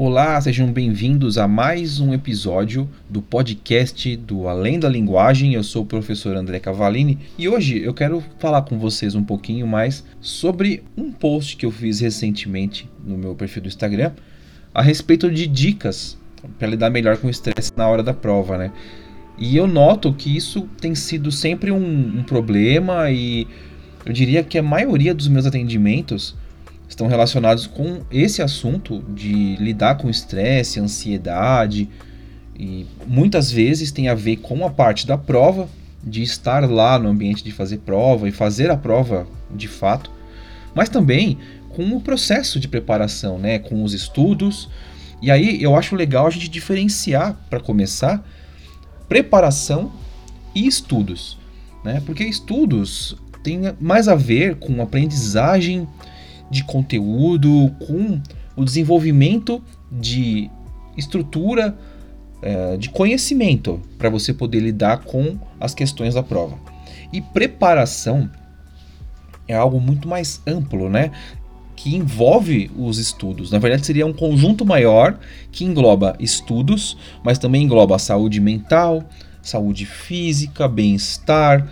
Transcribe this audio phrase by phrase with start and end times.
[0.00, 5.54] Olá, sejam bem-vindos a mais um episódio do podcast do Além da Linguagem.
[5.54, 9.66] Eu sou o professor André Cavalini e hoje eu quero falar com vocês um pouquinho
[9.66, 14.12] mais sobre um post que eu fiz recentemente no meu perfil do Instagram
[14.72, 16.16] a respeito de dicas
[16.60, 18.70] para lidar melhor com o estresse na hora da prova, né?
[19.36, 23.48] E eu noto que isso tem sido sempre um, um problema e
[24.06, 26.36] eu diria que a maioria dos meus atendimentos
[26.88, 31.88] estão relacionados com esse assunto de lidar com estresse, ansiedade
[32.58, 35.68] e muitas vezes tem a ver com a parte da prova,
[36.02, 40.10] de estar lá no ambiente de fazer prova e fazer a prova de fato,
[40.74, 41.38] mas também
[41.68, 44.68] com o processo de preparação, né, com os estudos.
[45.20, 48.24] E aí eu acho legal a gente diferenciar para começar
[49.08, 49.92] preparação
[50.54, 51.38] e estudos,
[51.84, 52.02] né?
[52.04, 55.88] Porque estudos tem mais a ver com aprendizagem
[56.50, 58.20] de conteúdo, com
[58.56, 60.50] o desenvolvimento de
[60.96, 61.76] estrutura
[62.42, 66.58] é, de conhecimento para você poder lidar com as questões da prova.
[67.12, 68.30] E preparação
[69.46, 71.10] é algo muito mais amplo, né?
[71.74, 73.50] Que envolve os estudos.
[73.50, 75.18] Na verdade, seria um conjunto maior
[75.50, 79.04] que engloba estudos, mas também engloba saúde mental,
[79.40, 81.66] saúde física, bem-estar,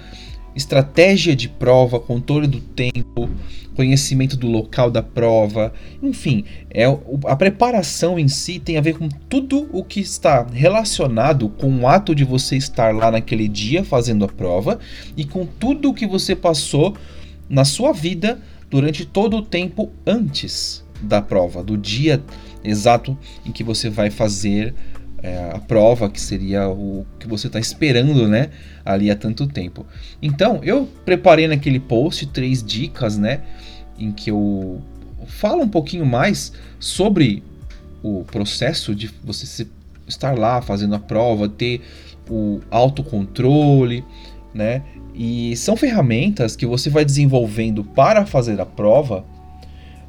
[0.56, 3.28] estratégia de prova, controle do tempo,
[3.74, 6.84] conhecimento do local da prova, enfim, é
[7.26, 11.86] a preparação em si tem a ver com tudo o que está relacionado com o
[11.86, 14.78] ato de você estar lá naquele dia fazendo a prova
[15.14, 16.96] e com tudo o que você passou
[17.48, 18.40] na sua vida
[18.70, 22.22] durante todo o tempo antes da prova, do dia
[22.64, 24.74] exato em que você vai fazer
[25.22, 28.50] é, a prova, que seria o que você está esperando, né?
[28.84, 29.86] Ali há tanto tempo.
[30.20, 33.40] Então, eu preparei naquele post três dicas, né?
[33.98, 34.80] Em que eu
[35.26, 37.42] falo um pouquinho mais sobre
[38.02, 39.66] o processo de você
[40.06, 41.80] estar lá fazendo a prova, ter
[42.30, 44.04] o autocontrole,
[44.54, 44.82] né?
[45.14, 49.24] E são ferramentas que você vai desenvolvendo para fazer a prova,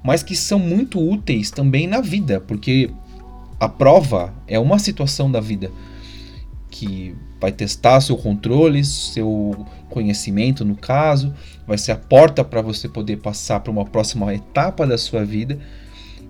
[0.03, 2.89] mas que são muito úteis também na vida, porque
[3.59, 5.71] a prova é uma situação da vida
[6.69, 11.33] que vai testar seu controle, seu conhecimento no caso,
[11.65, 15.57] vai ser a porta para você poder passar para uma próxima etapa da sua vida.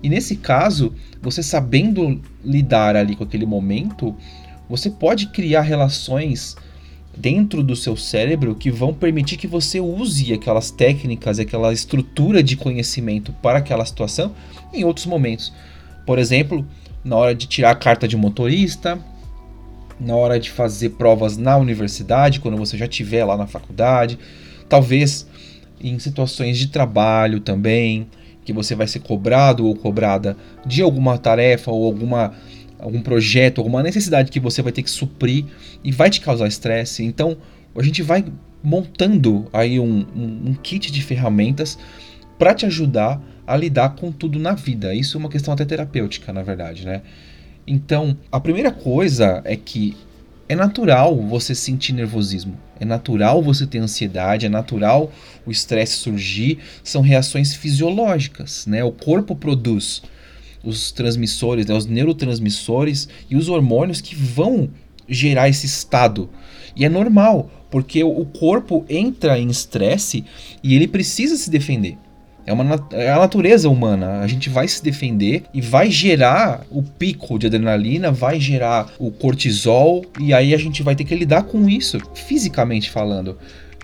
[0.02, 4.14] E nesse caso, você sabendo lidar ali com aquele momento,
[4.68, 6.56] você pode criar relações
[7.16, 12.56] dentro do seu cérebro que vão permitir que você use aquelas técnicas, aquela estrutura de
[12.56, 14.32] conhecimento para aquela situação
[14.72, 15.52] em outros momentos.
[16.06, 16.64] Por exemplo,
[17.04, 18.98] na hora de tirar a carta de motorista,
[20.00, 24.18] na hora de fazer provas na universidade, quando você já estiver lá na faculdade,
[24.68, 25.26] talvez
[25.80, 28.08] em situações de trabalho também,
[28.44, 32.32] que você vai ser cobrado ou cobrada de alguma tarefa ou alguma
[32.78, 35.44] algum projeto, alguma necessidade que você vai ter que suprir
[35.82, 37.04] e vai te causar estresse.
[37.04, 37.36] Então,
[37.76, 38.24] a gente vai
[38.62, 41.76] montando aí um, um, um kit de ferramentas
[42.38, 44.94] para te ajudar a lidar com tudo na vida.
[44.94, 47.00] Isso é uma questão até terapêutica, na verdade, né?
[47.66, 49.96] Então, a primeira coisa é que
[50.46, 55.10] é natural você sentir nervosismo, é natural você ter ansiedade, é natural
[55.46, 58.84] o estresse surgir, são reações fisiológicas, né?
[58.84, 60.02] O corpo produz
[60.62, 61.74] os transmissores, né?
[61.74, 64.68] os neurotransmissores e os hormônios que vão
[65.08, 66.28] gerar esse estado.
[66.76, 70.24] E é normal, porque o corpo entra em estresse
[70.62, 71.96] e ele precisa se defender.
[72.48, 74.20] É, uma, é a natureza humana.
[74.20, 79.10] A gente vai se defender e vai gerar o pico de adrenalina, vai gerar o
[79.10, 83.36] cortisol, e aí a gente vai ter que lidar com isso, fisicamente falando.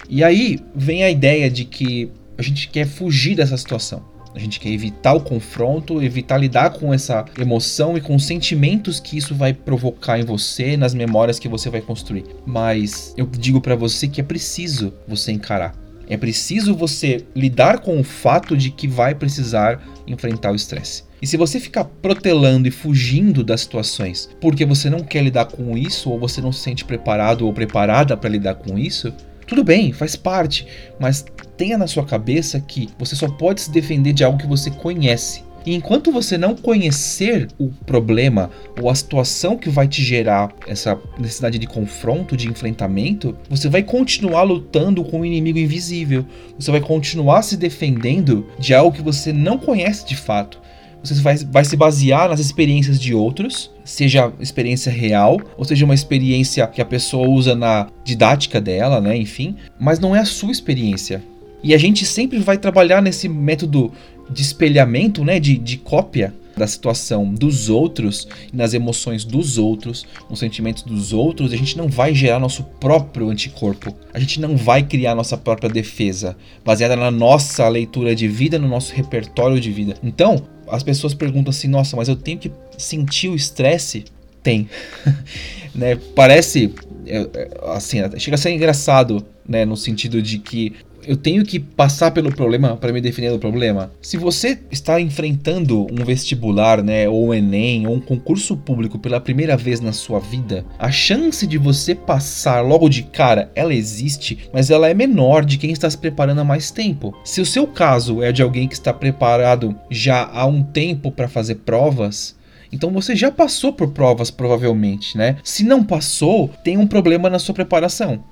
[0.08, 4.02] E aí vem a ideia de que a gente quer fugir dessa situação.
[4.34, 8.98] A gente quer evitar o confronto, evitar lidar com essa emoção e com os sentimentos
[8.98, 12.24] que isso vai provocar em você, nas memórias que você vai construir.
[12.46, 17.98] Mas eu digo para você que é preciso você encarar é preciso você lidar com
[17.98, 21.04] o fato de que vai precisar enfrentar o estresse.
[21.20, 25.76] E se você ficar protelando e fugindo das situações porque você não quer lidar com
[25.76, 29.12] isso, ou você não se sente preparado ou preparada para lidar com isso,
[29.46, 30.66] tudo bem, faz parte,
[30.98, 31.24] mas
[31.56, 35.42] tenha na sua cabeça que você só pode se defender de algo que você conhece.
[35.66, 38.50] E enquanto você não conhecer o problema
[38.80, 43.82] ou a situação que vai te gerar essa necessidade de confronto, de enfrentamento, você vai
[43.82, 46.26] continuar lutando com um inimigo invisível.
[46.58, 50.60] Você vai continuar se defendendo de algo que você não conhece de fato.
[51.02, 55.94] Você vai, vai se basear nas experiências de outros, seja experiência real, ou seja uma
[55.94, 59.14] experiência que a pessoa usa na didática dela, né?
[59.14, 61.22] Enfim, mas não é a sua experiência.
[61.64, 63.90] E a gente sempre vai trabalhar nesse método
[64.30, 70.38] de espelhamento, né, de, de cópia, da situação dos outros, nas emoções dos outros, nos
[70.38, 73.94] sentimentos dos outros, a gente não vai gerar nosso próprio anticorpo.
[74.12, 78.68] A gente não vai criar nossa própria defesa, baseada na nossa leitura de vida, no
[78.68, 79.96] nosso repertório de vida.
[80.02, 84.04] Então, as pessoas perguntam assim: nossa, mas eu tenho que sentir o estresse?
[84.42, 84.68] Tem.
[85.74, 85.96] né?
[86.14, 86.72] Parece.
[87.06, 89.64] É, é, assim, chega a ser engraçado, né?
[89.64, 90.72] No sentido de que
[91.06, 93.92] eu tenho que passar pelo problema para me definir do problema.
[94.00, 99.20] Se você está enfrentando um vestibular, né, ou um ENEM, ou um concurso público pela
[99.20, 104.48] primeira vez na sua vida, a chance de você passar logo de cara, ela existe,
[104.52, 107.14] mas ela é menor de quem está se preparando há mais tempo.
[107.24, 111.28] Se o seu caso é de alguém que está preparado já há um tempo para
[111.28, 112.36] fazer provas,
[112.72, 115.36] então você já passou por provas provavelmente, né?
[115.44, 118.24] Se não passou, tem um problema na sua preparação.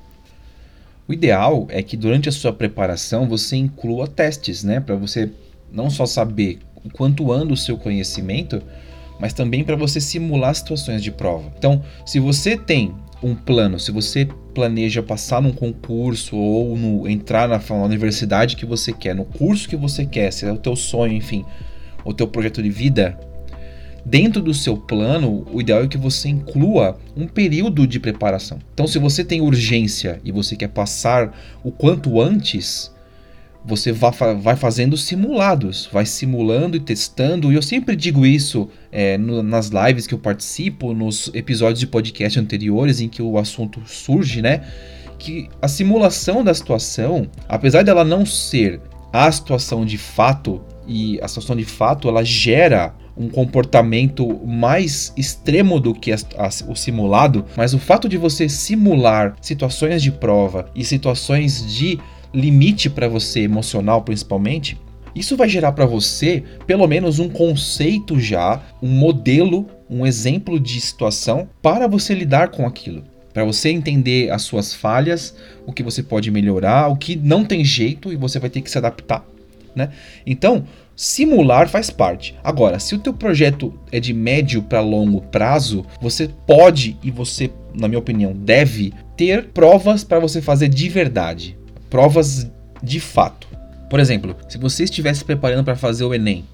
[1.13, 5.31] O ideal é que durante a sua preparação você inclua testes, né, para você
[5.71, 8.63] não só saber o quanto anda o seu conhecimento,
[9.21, 11.53] mas também para você simular situações de prova.
[11.59, 17.47] Então, se você tem um plano, se você planeja passar num concurso ou no, entrar
[17.47, 20.75] na, na universidade que você quer, no curso que você quer, se é o teu
[20.75, 21.45] sonho, enfim,
[22.07, 23.19] o teu projeto de vida,
[24.05, 28.59] dentro do seu plano, o ideal é que você inclua um período de preparação.
[28.75, 32.93] Então, se você tem urgência e você quer passar o quanto antes,
[33.65, 37.53] você vai fazendo simulados, vai simulando e testando.
[37.53, 41.87] E eu sempre digo isso é, no, nas lives que eu participo, nos episódios de
[41.87, 44.67] podcast anteriores em que o assunto surge, né?
[45.19, 48.81] Que a simulação da situação, apesar dela não ser
[49.13, 55.79] a situação de fato, e a situação de fato ela gera um comportamento mais extremo
[55.79, 56.13] do que
[56.67, 61.99] o simulado, mas o fato de você simular situações de prova e situações de
[62.33, 64.79] limite para você emocional principalmente,
[65.15, 70.81] isso vai gerar para você pelo menos um conceito já, um modelo, um exemplo de
[70.81, 73.05] situação para você lidar com aquilo.
[73.33, 75.35] Para você entender as suas falhas,
[75.67, 78.71] o que você pode melhorar, o que não tem jeito e você vai ter que
[78.71, 79.25] se adaptar.
[79.75, 79.91] Né?
[80.27, 80.65] Então,
[80.95, 82.35] Simular faz parte.
[82.45, 87.51] Agora, se o teu projeto é de médio para longo prazo, você pode e você,
[87.75, 91.59] na minha opinião, deve ter provas para você fazer de verdade,
[91.89, 92.51] provas
[92.83, 93.49] de fato.
[93.89, 96.45] Por exemplo, se você estivesse preparando para fazer o ENEM,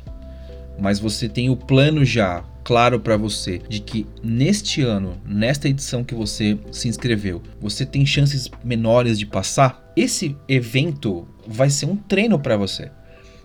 [0.78, 6.04] mas você tem o plano já claro para você de que neste ano, nesta edição
[6.04, 11.96] que você se inscreveu, você tem chances menores de passar, esse evento vai ser um
[11.96, 12.90] treino para você.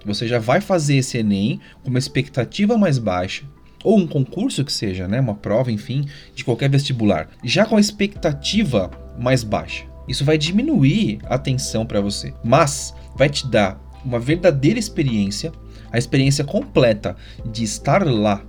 [0.06, 3.44] Você já vai fazer esse Enem com uma expectativa mais baixa,
[3.84, 7.82] ou um concurso que seja, né, uma prova, enfim, de qualquer vestibular, já com a
[7.82, 8.90] expectativa
[9.20, 9.86] mais baixa.
[10.08, 15.52] Isso vai diminuir a tensão para você, mas vai te dar uma verdadeira experiência,
[15.92, 17.16] a experiência completa
[17.46, 18.42] de estar lá,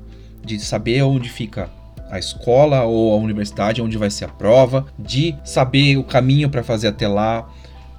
[0.45, 1.71] de saber onde fica
[2.11, 6.63] a escola ou a universidade onde vai ser a prova, de saber o caminho para
[6.63, 7.49] fazer até lá,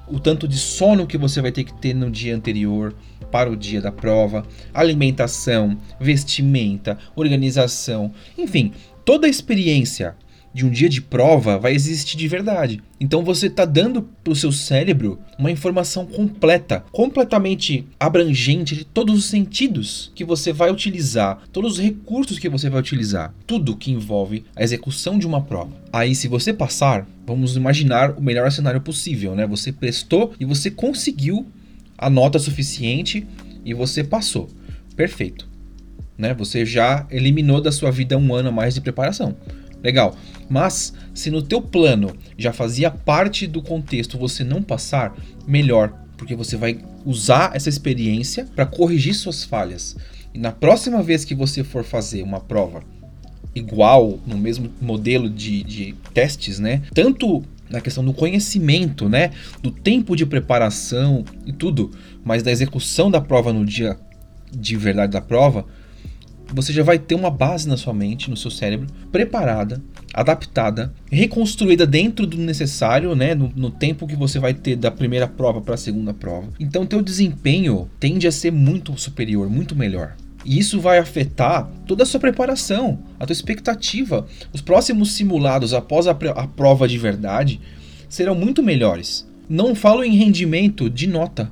[0.08, 2.96] o tanto de sono que você vai ter que ter no dia anterior
[3.32, 8.72] para o dia da prova, alimentação, vestimenta, organização, enfim,
[9.04, 10.16] toda a experiência
[10.56, 12.82] de um dia de prova vai existir de verdade.
[12.98, 19.18] Então você está dando para o seu cérebro uma informação completa, completamente abrangente de todos
[19.20, 23.92] os sentidos que você vai utilizar, todos os recursos que você vai utilizar, tudo que
[23.92, 25.74] envolve a execução de uma prova.
[25.92, 29.46] Aí, se você passar, vamos imaginar o melhor cenário possível, né?
[29.46, 31.46] Você prestou e você conseguiu
[31.98, 33.28] a nota suficiente
[33.66, 34.48] e você passou.
[34.96, 35.50] Perfeito.
[36.18, 36.34] Né?
[36.34, 39.36] Você já eliminou da sua vida um ano a mais de preparação.
[39.86, 40.18] Legal.
[40.50, 45.16] Mas se no teu plano já fazia parte do contexto você não passar,
[45.48, 49.96] melhor, porque você vai usar essa experiência para corrigir suas falhas.
[50.34, 52.82] E na próxima vez que você for fazer uma prova
[53.54, 56.82] igual, no mesmo modelo de, de testes, né?
[56.92, 59.32] Tanto na questão do conhecimento, né?
[59.62, 61.92] Do tempo de preparação e tudo,
[62.24, 63.98] mas da execução da prova no dia
[64.52, 65.66] de verdade da prova,
[66.54, 69.82] você já vai ter uma base na sua mente, no seu cérebro, preparada,
[70.14, 75.28] adaptada, reconstruída dentro do necessário, né, no, no tempo que você vai ter da primeira
[75.28, 76.50] prova para a segunda prova.
[76.60, 80.16] Então, teu desempenho tende a ser muito superior, muito melhor.
[80.46, 84.28] E isso vai afetar toda a sua preparação, a tua expectativa.
[84.54, 87.60] Os próximos simulados após a, a prova de verdade
[88.08, 89.28] serão muito melhores.
[89.50, 91.52] Não falo em rendimento de nota,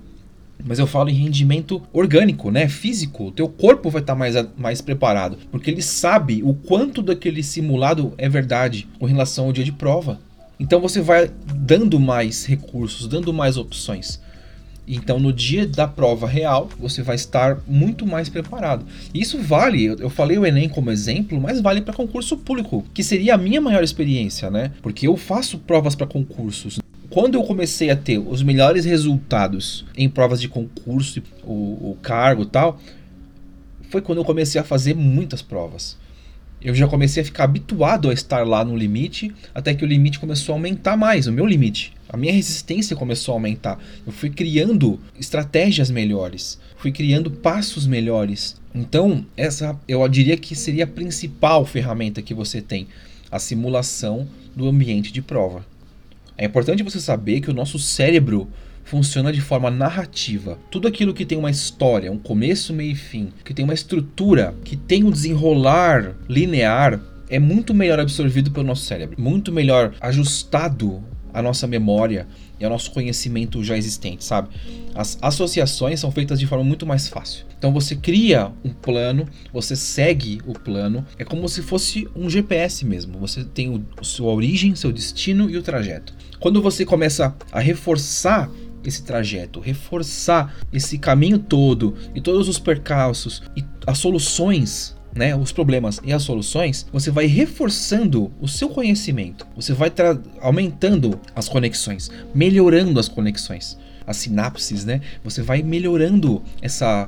[0.66, 2.68] mas eu falo em rendimento orgânico, né?
[2.68, 3.28] Físico.
[3.28, 7.44] O teu corpo vai estar tá mais, mais preparado, porque ele sabe o quanto daquele
[7.44, 10.20] simulado é verdade com relação ao dia de prova.
[10.60, 14.20] Então você vai dando mais recursos, dando mais opções.
[14.88, 18.86] Então, no dia da prova real, você vai estar muito mais preparado.
[19.14, 23.36] Isso vale, eu falei o Enem como exemplo, mas vale para concurso público, que seria
[23.36, 24.72] a minha maior experiência, né?
[24.82, 26.80] Porque eu faço provas para concursos.
[27.14, 32.46] Quando eu comecei a ter os melhores resultados em provas de concurso, o, o cargo
[32.46, 32.80] tal,
[33.90, 35.98] foi quando eu comecei a fazer muitas provas
[36.64, 40.20] eu já comecei a ficar habituado a estar lá no limite, até que o limite
[40.20, 41.94] começou a aumentar mais, o meu limite.
[42.08, 43.78] A minha resistência começou a aumentar.
[44.08, 48.56] Eu fui criando estratégias melhores, fui criando passos melhores.
[48.74, 52.88] Então, essa eu diria que seria a principal ferramenta que você tem,
[53.30, 55.66] a simulação do ambiente de prova.
[56.38, 58.50] É importante você saber que o nosso cérebro
[58.84, 60.58] funciona de forma narrativa.
[60.70, 64.54] Tudo aquilo que tem uma história, um começo, meio e fim, que tem uma estrutura,
[64.64, 67.00] que tem um desenrolar linear,
[67.30, 72.28] é muito melhor absorvido pelo nosso cérebro, muito melhor ajustado à nossa memória
[72.60, 74.50] e ao nosso conhecimento já existente, sabe?
[74.94, 77.46] As associações são feitas de forma muito mais fácil.
[77.64, 82.86] Então você cria um plano, você segue o plano, é como se fosse um GPS
[82.86, 83.18] mesmo.
[83.20, 86.14] Você tem o, sua origem, seu destino e o trajeto.
[86.42, 88.52] Quando você começa a reforçar
[88.84, 95.52] esse trajeto, reforçar esse caminho todo e todos os percalços e as soluções né, os
[95.52, 99.92] problemas e as soluções, você vai reforçando o seu conhecimento, você vai
[100.42, 105.02] aumentando as conexões, melhorando as conexões, as sinapses, né?
[105.24, 107.08] Você vai melhorando essa,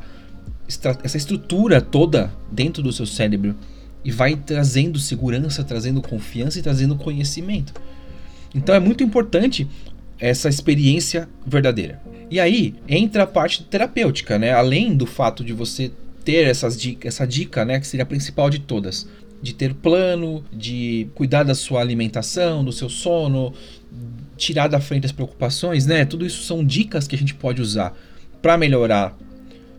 [1.04, 3.56] essa estrutura toda dentro do seu cérebro
[4.04, 7.74] e vai trazendo segurança, trazendo confiança e trazendo conhecimento.
[8.54, 9.68] Então é muito importante
[10.20, 12.02] essa experiência verdadeira.
[12.30, 14.54] E aí entra a parte terapêutica, né?
[14.54, 15.92] Além do fato de você
[16.24, 19.08] ter essas dica, essa dica, né, que seria a principal de todas,
[19.42, 23.54] de ter plano, de cuidar da sua alimentação, do seu sono,
[24.36, 26.04] tirar da frente as preocupações, né?
[26.06, 27.96] Tudo isso são dicas que a gente pode usar
[28.42, 29.16] para melhorar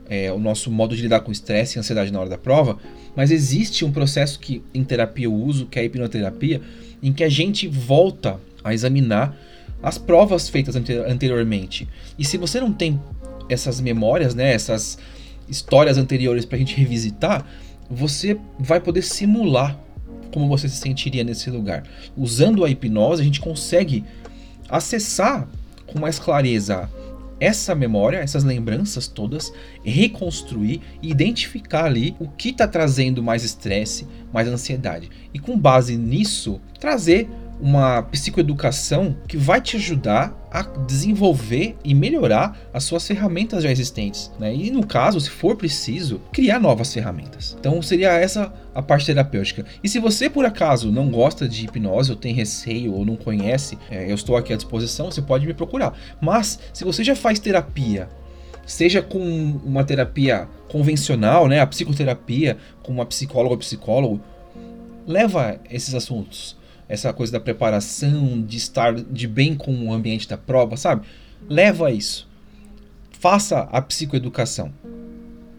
[0.08, 2.78] é, o nosso modo de lidar com estresse e ansiedade na hora da prova.
[3.14, 6.60] Mas existe um processo que em terapia eu uso, que é a hipnoterapia,
[7.02, 9.36] em que a gente volta a examinar
[9.82, 11.88] as provas feitas anteriormente.
[12.18, 13.00] E se você não tem
[13.48, 14.98] essas memórias, né, essas
[15.48, 17.46] histórias anteriores para a gente revisitar,
[17.88, 19.78] você vai poder simular
[20.32, 21.84] como você se sentiria nesse lugar.
[22.16, 24.04] Usando a hipnose, a gente consegue
[24.68, 25.48] acessar
[25.86, 26.90] com mais clareza
[27.38, 29.52] essa memória, essas lembranças todas,
[29.84, 35.10] reconstruir e identificar ali o que está trazendo mais estresse, mais ansiedade.
[35.32, 37.28] E com base nisso, trazer
[37.60, 44.30] uma psicoeducação que vai te ajudar a desenvolver e melhorar as suas ferramentas já existentes,
[44.38, 44.54] né?
[44.54, 47.56] E no caso, se for preciso, criar novas ferramentas.
[47.58, 49.64] Então seria essa a parte terapêutica.
[49.82, 53.78] E se você por acaso não gosta de hipnose, ou tem receio, ou não conhece,
[53.90, 55.98] é, eu estou aqui à disposição, você pode me procurar.
[56.20, 58.08] Mas se você já faz terapia,
[58.66, 59.18] seja com
[59.64, 64.20] uma terapia convencional, né, a psicoterapia, com uma psicóloga ou psicólogo,
[65.06, 66.56] leva esses assuntos
[66.88, 71.06] essa coisa da preparação, de estar de bem com o ambiente da prova, sabe?
[71.48, 72.28] Leva isso.
[73.10, 74.72] Faça a psicoeducação.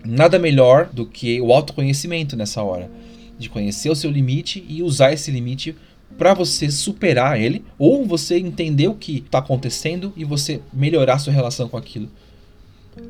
[0.05, 2.89] Nada melhor do que o autoconhecimento nessa hora,
[3.38, 5.75] de conhecer o seu limite e usar esse limite
[6.17, 11.34] para você superar ele ou você entender o que está acontecendo e você melhorar sua
[11.34, 12.10] relação com aquilo.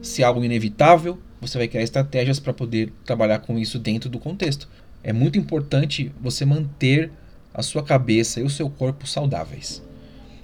[0.02, 4.20] Se é algo inevitável, você vai criar estratégias para poder trabalhar com isso dentro do
[4.20, 4.68] contexto.
[5.04, 7.12] É muito importante você manter
[7.58, 9.84] a sua cabeça e o seu corpo saudáveis.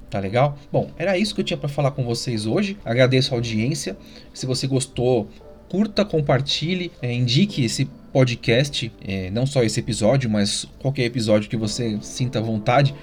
[0.10, 0.58] Tá legal?
[0.72, 2.78] Bom, era isso que eu tinha para falar com vocês hoje.
[2.84, 3.96] Agradeço a audiência.
[4.34, 5.30] Se você gostou,
[5.70, 11.58] curta, compartilhe, é, indique esse podcast, é, não só esse episódio, mas qualquer episódio que
[11.58, 12.94] você sinta vontade,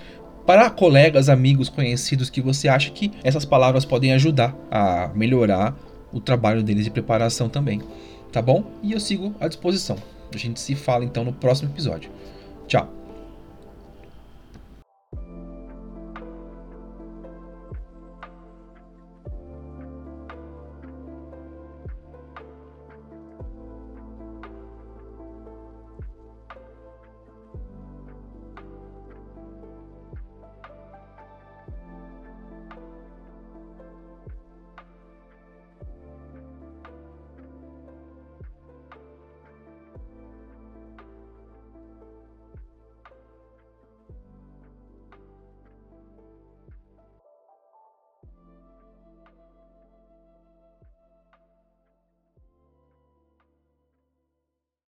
[0.46, 5.76] para colegas, amigos, conhecidos que você acha que essas palavras podem ajudar a melhorar
[6.12, 7.80] o trabalho deles de preparação também.
[8.32, 8.64] Tá bom?
[8.82, 9.96] E eu sigo à disposição.
[10.32, 12.10] A gente se fala então no próximo episódio.
[12.68, 12.99] Tchau!